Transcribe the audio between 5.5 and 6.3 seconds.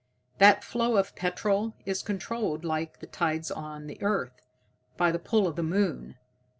the moon.